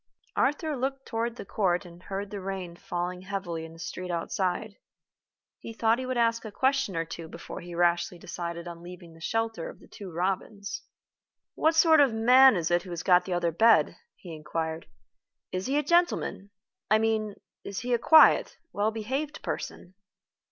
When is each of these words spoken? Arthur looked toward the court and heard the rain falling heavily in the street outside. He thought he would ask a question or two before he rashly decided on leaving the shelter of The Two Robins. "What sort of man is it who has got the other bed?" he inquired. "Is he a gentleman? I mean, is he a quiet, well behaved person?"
Arthur 0.35 0.75
looked 0.75 1.05
toward 1.05 1.35
the 1.35 1.45
court 1.45 1.85
and 1.85 2.01
heard 2.01 2.31
the 2.31 2.41
rain 2.41 2.75
falling 2.75 3.21
heavily 3.21 3.65
in 3.65 3.73
the 3.73 3.77
street 3.77 4.09
outside. 4.09 4.75
He 5.59 5.73
thought 5.73 5.99
he 5.99 6.07
would 6.07 6.17
ask 6.17 6.43
a 6.43 6.51
question 6.51 6.95
or 6.97 7.05
two 7.05 7.27
before 7.27 7.61
he 7.61 7.75
rashly 7.75 8.17
decided 8.17 8.67
on 8.67 8.81
leaving 8.81 9.13
the 9.13 9.21
shelter 9.21 9.69
of 9.69 9.79
The 9.79 9.87
Two 9.87 10.11
Robins. 10.11 10.81
"What 11.53 11.75
sort 11.75 11.99
of 11.99 12.13
man 12.15 12.55
is 12.55 12.71
it 12.71 12.81
who 12.81 12.89
has 12.89 13.03
got 13.03 13.25
the 13.25 13.33
other 13.33 13.51
bed?" 13.51 13.95
he 14.15 14.33
inquired. 14.33 14.87
"Is 15.51 15.67
he 15.67 15.77
a 15.77 15.83
gentleman? 15.83 16.49
I 16.89 16.97
mean, 16.97 17.35
is 17.63 17.81
he 17.81 17.93
a 17.93 17.99
quiet, 17.99 18.57
well 18.73 18.89
behaved 18.89 19.43
person?" 19.43 19.93